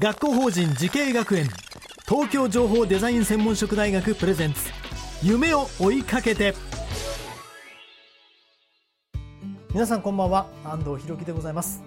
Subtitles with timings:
[0.00, 1.46] 学校法人慈恵学園。
[2.08, 4.70] 東京情報デザイン専門職大学プレゼンツ。
[5.22, 6.54] 夢を追いかけて。
[9.74, 10.46] 皆さんこんばんは。
[10.64, 11.82] 安藤博樹でございます。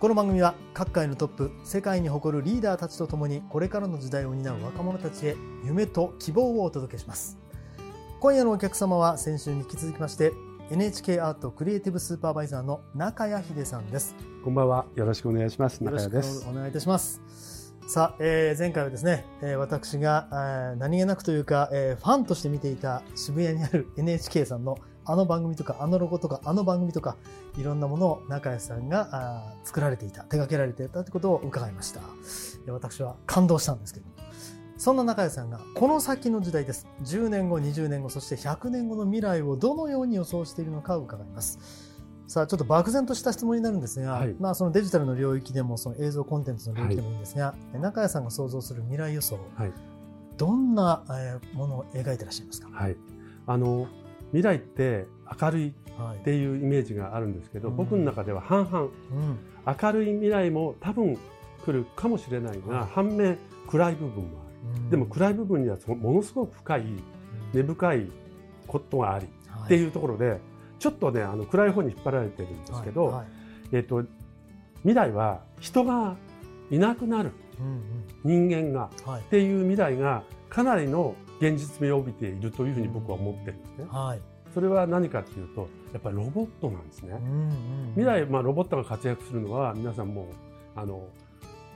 [0.00, 7.36] この番組は各界のトップ世界に誇るリーダーたちとともにこれからの時代を担う若者たちへ夢と希望をお届けします。
[8.20, 10.32] 今夜のお客様は先週に引き続きまして
[10.70, 14.84] NHK アートクリエイティブスーパーバイザーの中谷秀さんですこんばんは。
[14.94, 15.82] よろしくお願いします。
[15.82, 16.46] よろしく中谷です。
[16.48, 27.16] お願いいたしますさあ、えー前回はですね、えー私が、えー何気なくというか、えーファンとして見ていた渋谷にある NHK さんのあの番組とかあのロゴとかあの番組とか
[27.56, 32.02] いろんなものを中谷さんがあー作られていた手掛けられていたということを伺いました
[32.70, 34.06] 私は感動したんですけど
[34.78, 36.86] そんな中谷さんがこの先の時代です。
[37.02, 41.58] 10年後20年後そして100年後の未来をどのように予想しているのかを伺います。
[42.28, 44.36] さあちょっと漠然とした質問になるんですが、はい。
[44.38, 49.72] まあそのデジタルの領域でもその映像コンテンツの領域でもいいんですが、中谷さんが想像する未来予想、はい。
[50.36, 52.96] どんなえーものを描いてらっしゃいますか、はい。
[53.48, 53.88] あの、
[54.30, 55.06] 未来って
[55.40, 56.18] 明るいはい。
[56.18, 57.76] っていうイメージがあるんですけど、うん。
[57.76, 58.82] 僕の中では半々。
[58.82, 58.90] うん。
[59.66, 61.18] 明るい未来も多分
[61.64, 62.88] 来るかもしれないが、はい。
[62.92, 63.36] 反面
[63.66, 64.47] 暗い部分もある。
[64.76, 64.90] うん。
[64.90, 66.84] でも暗い部分にはそものすごく深い
[67.52, 68.10] 根深い
[68.66, 69.64] ことがあり、はい。
[69.64, 70.40] っていうところで、
[70.78, 73.22] ちょっとね、あの暗い方に引っ張られてるんですけど、
[73.72, 74.04] えっと、
[74.82, 76.16] 未来は人が
[76.70, 77.82] いなくなるうん
[78.24, 83.86] 人間がっていう未来がかなりの現実味を帯びているというふうに僕は思ってるんですね。
[83.90, 84.20] はい。
[84.54, 87.14] それは何かというとやっぱりロボットなんですね。
[87.94, 90.28] 未来、まあ、ロボットが活躍するのは皆さんも
[90.74, 91.06] あの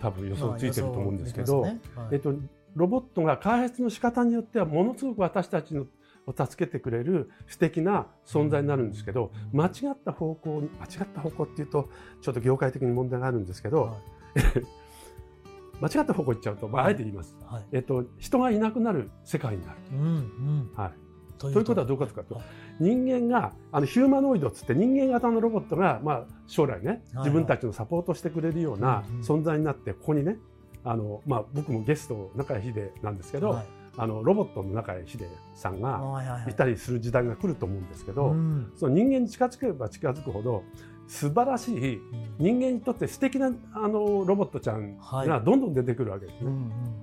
[0.00, 1.66] 多分予想ついてると思うんですけど、
[2.12, 2.34] えっと、
[2.74, 5.86] ロボットが開発の仕方によってはものすごく私たちの
[6.26, 11.88] を助けてくれる素敵な存在になるんですけど間違った方向に間違った方向っていうと
[12.20, 13.96] ちょっと業界的に問題があるんですけど、
[15.80, 17.64] 間違った方向行っちゃうと、まあ、あえて言います、はい。
[17.72, 19.78] えっと、人がいなくなる世界になる。
[19.92, 20.70] うんうん。
[20.74, 20.92] はい。
[21.38, 21.60] とと？
[21.60, 22.44] いうことはどういうことかとはい。
[22.80, 30.38] 人間があのヒューマノイドっつって人間型のロボットが、まあ、将来ねはい自分たちのサポートしてくれるような存在になってここにね
[30.88, 33.66] あの、まあ、僕もゲスト中谷秀なんですけど、はい。
[34.00, 36.52] あのロボットの中谷秀さんがはいはいはい。
[36.52, 38.72] いたりする時代が来ると思うんですけど、うん。
[38.76, 40.62] その人間に近づけば近づくほど
[41.08, 42.34] 素晴らしいうん。
[42.38, 45.28] 人間にとって素敵なあのロボットちゃんはい。
[45.28, 46.50] がどんどん出てくるわけですね。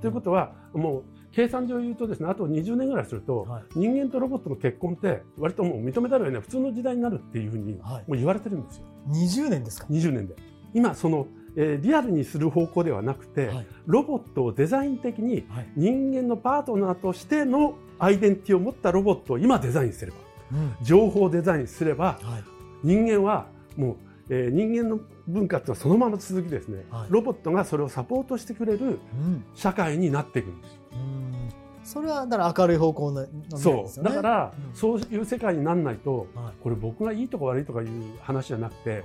[0.02, 3.63] ということはもう計算上言うとですねあと20年ぐらいすると、はい。
[3.75, 8.03] 人間とロボットの結婚って割ともう認めたらよね普通の時代になるっていうふうにはい。
[8.07, 8.84] もう言われてるんですよ。
[9.09, 10.35] 20年ですか？20年で。
[10.73, 13.68] 今その、えーリアルにする方向ではなくて、はい。
[13.86, 15.68] ロボットをデザイン的にはい。
[15.76, 20.18] 人間のパートナーとしてのアイデンティティを持ったロボットを今デザインすれば
[20.54, 20.76] うん。
[20.82, 22.44] 情報デザインすればはい。
[22.84, 23.96] 人間はもう、
[24.30, 27.08] えー人間の文化っていうのはそのまま続きですね、はい。
[27.10, 29.44] ロボットがそれをサポートしてくれるうん。
[29.54, 30.80] 社会になっていくんですよ。
[30.94, 31.50] うん。
[31.84, 34.10] それはだから明るい方向のの未来そう、ですよね。
[34.10, 34.76] だから、うん。
[34.76, 36.54] そういう世界にならないと、はい。
[36.62, 37.90] これ僕がいいとか悪いとかいう
[38.22, 39.02] 話じゃなくて、はい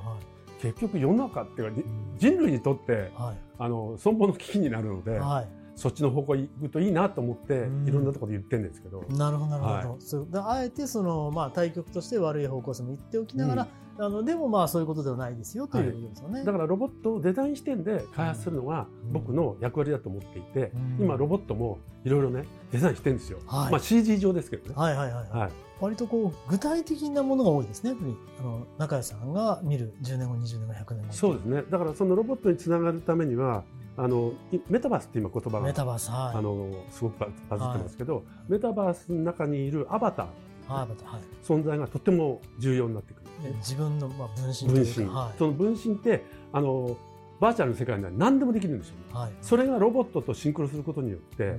[0.61, 1.85] 結局世の中っていうかに
[2.19, 3.37] 人類にとってはい。
[3.59, 7.89] あの存亡の危機になるので、はいそっちの方向に行くといいなと思って、うん。
[7.89, 10.01] いろんなところで言ってるんですけど、なるほどなるほど、はい。
[10.01, 13.69] そあえてその、まあ、対局として悪い方向性も言っておきながら、
[13.99, 16.45] あのでもまあそういうことではないですよということですよね。
[16.45, 19.13] だからロボットをデザイン視点で開発するのがうん。
[19.15, 21.05] 僕の役割だと思っていて、うん。
[21.07, 23.73] 今ロボットもいろいろねデザインしてるんですよ、はい。
[23.73, 25.41] まあ CG 上ですけどね、はいはいはい、はい。
[25.41, 25.51] はい。
[25.81, 27.91] 割とこう具体的なものが多いですね。
[27.91, 28.15] やっぱり。
[28.39, 31.63] あの中谷さんが見る10年後20年後100年後そうですね。
[31.71, 33.65] だからそのロボットにつながるためには
[33.97, 36.39] あのいメタバースって今言葉がメタバースはい。
[36.39, 40.73] あのすごくババズってますけど、メタバースの中にいるアバター。
[40.73, 41.45] はい。
[41.45, 43.51] 存在がとても重要になってくる。
[43.51, 45.39] で自分のまあ分身と分身、はい。
[45.39, 46.97] その分身ってあの
[47.41, 49.33] バーチャルの世界では何でもできるんですよ、ね、はい。
[49.41, 51.57] それがロボットとシンクロすることによって、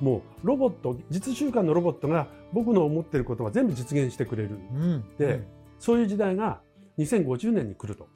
[0.00, 5.04] もうロボット実習慣のロボットが僕の思ってることが全部実現してくれるうん。
[5.18, 5.46] で
[5.78, 6.60] そういう時代が
[6.98, 8.08] 2050年に来ると。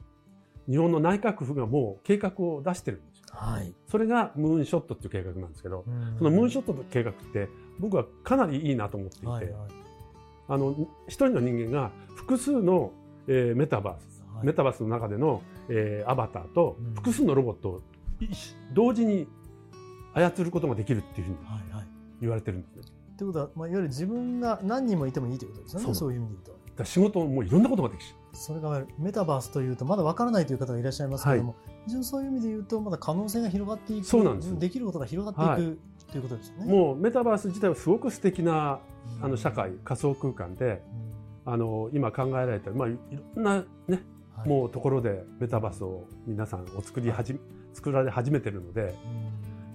[0.69, 3.73] 日本の内閣府がもう計画を出してるんですよはい。
[3.87, 7.49] それがムーンショットっていう計画なんですけどうんそのムーンショットの計画って
[7.79, 9.53] 僕はかなりいいなと思っていて、はいはい
[10.51, 10.75] あの
[11.07, 12.91] 一人の人間が複数の、
[13.27, 17.81] えーメタバース、はいメタバースの中での、えーアバターとうん複数のロボットを
[18.73, 19.27] 同時に
[20.13, 21.87] 操ることができるっていうふうにはいはい。
[22.21, 22.81] 言われてるんですね。
[23.17, 25.93] ということは、まあ、いわゆる自分が何人もいてもいいということですよね。
[25.93, 26.85] そういう意味で言うと。
[26.85, 28.15] 仕事もいろんなことができる。
[28.33, 31.55] それがメタバースというとまだわからないという方がいらっしゃいますけれども、
[31.85, 34.57] 非常にそういう意味で言うとまだ可能性が広がっていくそうなんですよ。
[34.57, 35.79] できることが広がっていく、
[36.11, 36.71] ということですよね。
[36.71, 38.79] もうメタバース自体はすごく素敵な
[39.19, 39.25] うん。
[39.25, 40.83] あの社会、仮想空間で
[41.45, 41.53] うん。
[41.53, 42.97] あの今考えられてる、まあ、い
[43.35, 44.03] ろんな、ね
[44.35, 44.49] はい。
[44.49, 47.39] もうところでメタバースを皆さんお作り始め、
[47.73, 48.93] 作られ始めてるので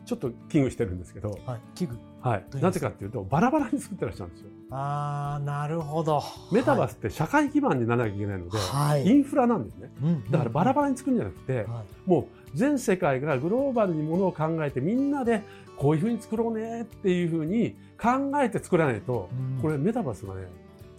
[0.04, 1.98] ちょっと危惧してるんですけど、うんはい、器具。
[2.20, 4.48] はいなぜかっていうとバラバラに作ってらっしゃるんですよ。
[4.70, 6.22] あー、なるほど。
[6.52, 9.90] メタバース、スって社会基盤にならなきゃいけないので、はいインフラなんですね。
[10.02, 11.66] うんだからバラバラ、ラに作るんじゃなくて、はい
[12.06, 15.42] もう全世界がグローバルにものを考えてみんなで
[15.76, 20.46] こういうふうに作ろうねっていうふうに考えて作らないと、うんこれメタバースがね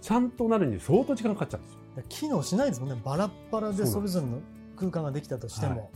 [0.00, 1.78] ちゃんとなるに相当時間かかっちゃうんですよ。
[2.08, 3.00] 機能しないですもんね。
[3.04, 4.40] バラッバラでそれぞれの
[4.76, 5.90] 空間ができたとしても。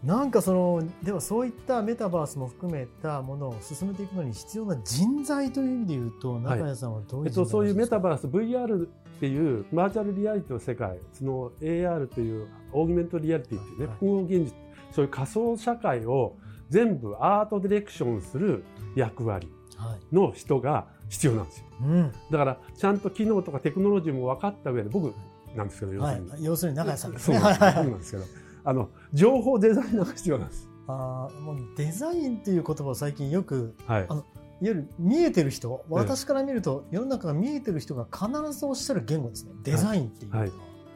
[0.00, 14.52] はいなんかその、ではそういったメタバースも含めたものを進めていくのに必要な人材という意味で言うと、中谷さんはどういうえっと、そういうメタババース VR っていうバーチャルリアリティの世界その AR というオーギュメントリアリティっていうねはい複合現実
[14.92, 16.36] そういう仮想社会を
[16.70, 18.64] 全部アートディレクションする
[18.94, 20.14] 役割はい。
[20.14, 22.12] の人が必要なんですようん。
[22.30, 25.14] だからちゃんと機能とかテクノロジーも分かった上で僕
[25.56, 26.44] なんですけど要するに、はい。
[26.44, 27.38] 要するに中谷さんですね。
[27.38, 28.24] そうなんですけど
[28.64, 30.68] あの情報デザイナーが必要なんです。
[30.86, 34.06] あーもうデザインっていう言葉を最近よくはい。
[34.08, 34.24] あの
[34.60, 38.28] いわゆる見えてる人え私から見ると世の中が見えてる人が必
[38.58, 39.52] ずおっしゃる言語ですね。
[39.62, 40.52] デザインっていうのは、はい。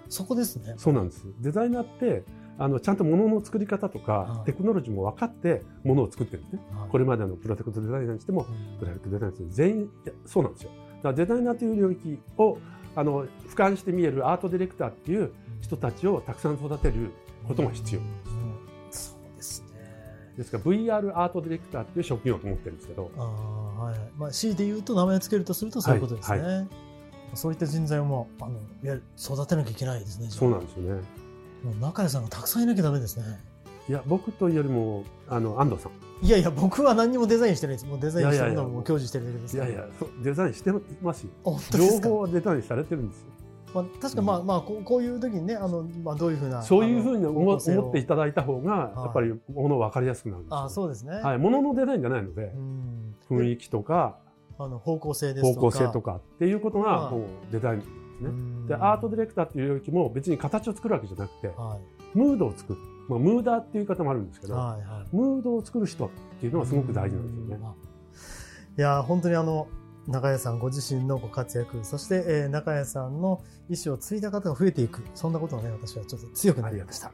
[0.08, 0.74] そこですね。
[0.78, 1.24] そうなんです。
[1.40, 2.24] デザイナーって
[2.58, 4.46] あのちゃんと物の作り方とか、はい。
[4.46, 6.62] テクノロジーも分かって物を作ってるんですね。
[6.76, 6.90] はい。
[6.90, 8.78] これまでのプロダクトデザイナーにしてもうん。
[8.80, 9.90] グラフィックデザイナーにしても全員
[10.26, 10.70] そうなんですよ。
[10.96, 12.58] だからデザイナーという領域を
[12.94, 17.12] あの俯瞰して見えるアートディレクターっていう人たちをたくさん育てる
[17.46, 18.00] ことが必要。
[18.00, 18.06] うん。
[18.90, 19.66] そうですね。
[20.36, 23.24] ですから VR アートディレクターっていう職業を持ってるんですけど、あー
[23.82, 23.98] はい。
[24.16, 26.66] まあ、強いて言うと名前を付けるとするとそういうことですね、は
[27.34, 31.02] そういった人材をもうあのいわゆる育てなきゃいけないですねそうなんですよね。
[31.64, 33.24] もう中谷さんがたくさんいなきゃダメですね。
[33.88, 35.92] いや僕というよりもあの安藤さん。
[36.24, 37.86] いやいや僕は何にもデザインしてないです。
[37.86, 40.72] もうデザインしてるのも享受してるだけですいやいやそうデザインして
[41.02, 41.30] ますよ。
[41.70, 43.26] 情報はデザインされてるんですよ。
[43.74, 49.04] まあ、確かまあまあこうこういう時にねあの、まあ、どういうふうなそういうふうに思っていただいた方が、はい。
[49.04, 50.64] やっぱり物分かりやすくなるんですよ。
[50.64, 53.14] あそうですね、はい、物のデザインじゃないのでう、ん。
[53.30, 54.18] 雰囲気とか
[54.58, 55.60] あの方向性です方とか。
[55.60, 56.96] 向性とかっていうことはい。
[57.00, 58.28] がもうデザインなんですね。
[58.28, 58.66] うん。
[58.66, 61.78] でアートディレクターっていう領域も別に形を作るわけじゃなくては
[62.14, 62.78] ムードを作る、
[63.08, 65.16] まあ、ムーダーっていう言い方もあるんですけいど、はいはい。
[65.16, 66.10] ムードを作る人っ
[66.40, 67.56] ていうのはすごく大事なんですよね。
[67.56, 68.80] うん。
[68.80, 69.66] いや本当にあの
[70.06, 75.02] 中谷さんご自身のご活躍そして、えー中谷さんの意思を継いだ方が増えていく。
[75.14, 77.12] そんなことがね私はちょっと強くなりました。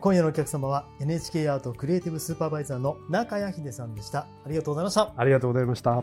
[0.00, 4.26] 今夜のお客様は NHK アートクリエイティブスーパーバイザーの中谷秀さんでした。
[4.44, 5.12] ありがとうございました。
[5.16, 6.02] ありがとうございました。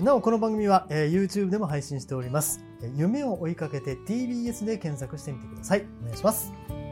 [0.00, 5.86] なおこの番組は、えー YouTube でも配信しております、えー夢を追いかけて TBS で検索してみてください。
[6.02, 6.83] お願いします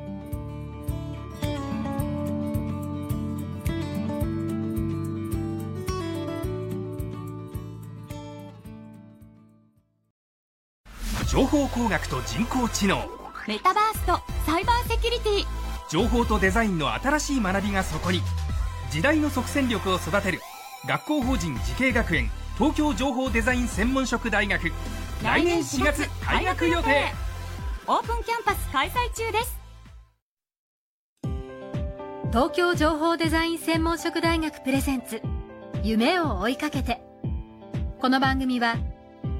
[11.32, 13.08] 情報工学と人工知能。
[13.48, 15.46] メタバースとサイバーセキュリティ。
[15.88, 18.20] 情報とデザインの新しい学びがそこに。
[18.90, 20.40] 時代の即戦力を育てる。
[20.86, 22.30] 学校法人慈恵学園。
[22.58, 24.72] 東京情報デザイン専門職大学。
[25.24, 27.14] 来年4月開学予定。
[27.86, 29.58] オープンキャンパス開催中です。
[32.30, 35.22] 東京情報デザイン専門職大学プレゼンツ。
[35.82, 37.00] 夢を追いかけて。
[38.02, 38.76] この番組は